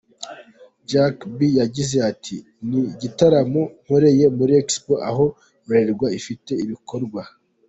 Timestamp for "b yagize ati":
1.35-2.37